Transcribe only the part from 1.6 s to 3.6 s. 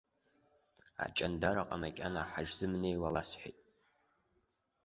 макьана ҳашзымнеиуа ласҳәеит.